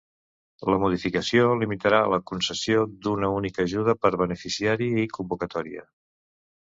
La 0.73 0.77
modificació 0.83 1.49
limitarà 1.63 1.99
la 2.13 2.19
concessió 2.31 2.81
d’una 3.05 3.31
única 3.41 3.67
ajuda 3.69 3.95
per 4.07 4.13
beneficiari 4.25 4.89
i 5.03 5.09
convocatòria. 5.19 5.85